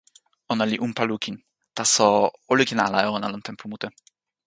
[0.53, 1.35] ona li unpa lukin.
[1.77, 2.07] taso,
[2.49, 3.87] o lukin ala e ona lon tenpo mute.